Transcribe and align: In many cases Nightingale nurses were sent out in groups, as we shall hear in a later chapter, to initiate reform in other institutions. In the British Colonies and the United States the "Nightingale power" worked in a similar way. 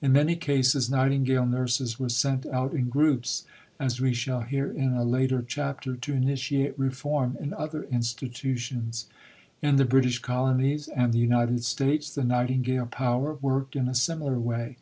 In 0.00 0.12
many 0.12 0.36
cases 0.36 0.88
Nightingale 0.88 1.46
nurses 1.46 1.98
were 1.98 2.08
sent 2.08 2.46
out 2.46 2.72
in 2.74 2.88
groups, 2.88 3.44
as 3.80 4.00
we 4.00 4.14
shall 4.14 4.42
hear 4.42 4.70
in 4.70 4.92
a 4.92 5.02
later 5.02 5.42
chapter, 5.44 5.96
to 5.96 6.14
initiate 6.14 6.78
reform 6.78 7.36
in 7.40 7.52
other 7.54 7.82
institutions. 7.82 9.08
In 9.62 9.74
the 9.74 9.84
British 9.84 10.20
Colonies 10.20 10.86
and 10.86 11.12
the 11.12 11.18
United 11.18 11.64
States 11.64 12.14
the 12.14 12.22
"Nightingale 12.22 12.86
power" 12.86 13.34
worked 13.42 13.74
in 13.74 13.88
a 13.88 13.96
similar 13.96 14.38
way. 14.38 14.76